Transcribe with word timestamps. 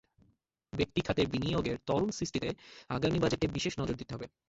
ব্যক্তি 0.73 0.99
খাতের 1.01 1.27
বিনিয়োগের 1.27 1.77
ত্বরণ 1.87 2.09
সৃষ্টিতে 2.11 2.49
আগামী 2.89 3.17
বাজেটে 3.19 3.45
বিশেষ 3.47 3.73
নজর 3.79 3.95
দিতে 3.97 4.11
হবে। 4.15 4.27